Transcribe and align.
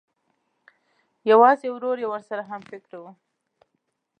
یوازې 1.31 1.67
ورور 1.71 1.97
یې 2.03 2.07
ورسره 2.09 2.41
همفکره 2.49 2.97
و 3.01 3.03